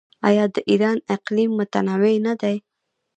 [0.27, 2.55] آیا د ایران اقلیم متنوع نه دی؟